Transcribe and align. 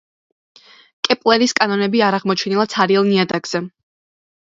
კეპლერის 1.09 1.55
კანონები 1.61 2.03
არ 2.09 2.19
აღმოჩენილა 2.21 2.69
ცარიელ 2.75 3.11
ნიადაგზე. 3.15 3.67